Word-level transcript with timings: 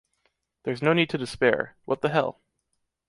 There’s 0.63 0.81
no 0.81 0.93
need 0.93 1.11
to 1.11 1.17
despair; 1.19 1.75
what 1.85 2.01
the 2.01 2.09
hell. 2.09 2.41